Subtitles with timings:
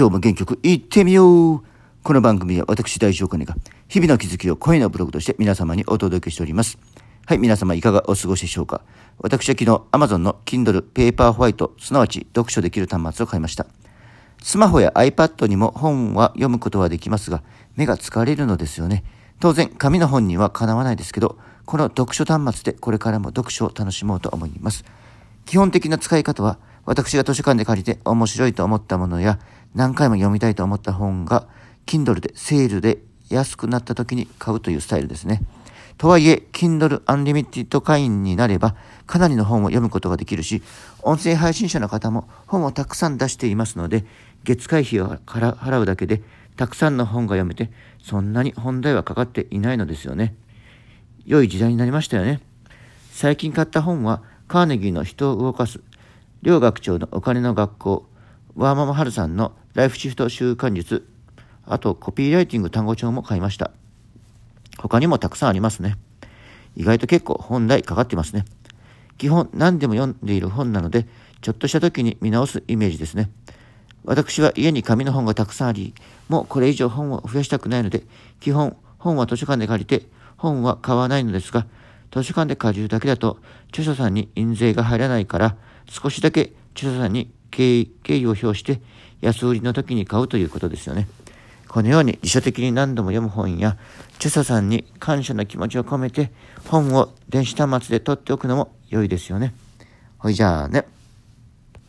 [0.00, 1.62] 今日も元気よく行ってみよう
[2.02, 3.54] この番組は私大丈夫金が
[3.86, 6.78] 日々の気づきを声のブログとして皆様にお届けしております。
[7.26, 8.80] はい、皆様いかがお過ごしでしょうか
[9.18, 13.66] 私は昨日 Amazon の Kindle Paper White すなわち読書できる端末を買いました。
[14.42, 17.42] スマホや iPad にも本は読むことはできますが
[17.76, 19.04] 目が疲れるのですよね。
[19.38, 21.36] 当然紙の本にはかなわないですけど
[21.66, 24.82] この読書端末でこれからも読書を楽しもうと思います。
[25.44, 29.38] 基本的な使い方は私が図書館で借りて面白いと思ったものや
[29.74, 31.46] 何回も読みたいと思った本が
[31.86, 32.98] Kindle でセールで
[33.28, 35.42] 安くなった時に買うというスタイルですね。
[35.98, 38.74] とはいえ、Kindle Unlimited 会員になれば
[39.06, 40.62] かなりの本を読むことができるし、
[41.02, 44.04] 音声配信者の方も本をたくさん出していますので、
[44.44, 46.22] 月会費を払うだけで
[46.56, 47.70] たくさんの本が読めて、
[48.02, 50.34] そんなに本題はかかっていないのですよね。
[51.26, 52.40] 良い時代になりましたよね。
[53.12, 55.80] 最近買った本は、カーネギーの人を動かす、
[56.42, 58.06] 両学長のお金の学校、
[58.56, 61.06] ワーママハルさんのライフシフト習慣術、
[61.66, 63.72] あとコピーライティング単語帳も買いました。
[64.78, 65.96] 他にもたくさんありますね。
[66.76, 68.46] 意外と結構本題かかってますね。
[69.18, 71.06] 基本何でも読んでいる本なので、
[71.42, 73.30] ちょっとした時に見直すイメージですね。
[74.04, 75.94] 私は家に紙の本がたくさんあり、
[76.30, 78.04] もうこれ以上本を増やしたくないので、
[78.40, 80.06] 基本本は図書館で借りて、
[80.38, 81.66] 本は買わないのですが、
[82.10, 85.56] 図書館で借りるだけだと、著者さんに印税が入らないから、
[85.88, 88.80] 少しだけ著者さんに敬意を表して
[89.20, 91.08] 安売りの時に買うということですよね。
[91.68, 93.76] このように辞書的に何度も読む本や
[94.16, 96.32] 著者さんに感謝の気持ちを込めて
[96.66, 99.54] 本を電子端末で取っておくのも良いですよね。
[100.18, 100.86] ほいじゃあね。